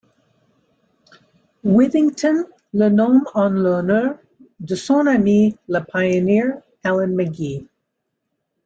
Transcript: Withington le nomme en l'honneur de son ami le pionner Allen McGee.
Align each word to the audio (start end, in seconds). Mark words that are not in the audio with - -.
Withington 1.63 2.45
le 2.73 2.89
nomme 2.89 3.21
en 3.35 3.49
l'honneur 3.51 4.15
de 4.59 4.73
son 4.73 5.05
ami 5.05 5.55
le 5.69 5.79
pionner 5.81 6.43
Allen 6.83 7.13
McGee. 7.13 7.67